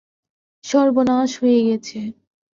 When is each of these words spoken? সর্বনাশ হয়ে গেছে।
সর্বনাশ 0.63 1.31
হয়ে 1.41 1.59
গেছে। 1.67 1.99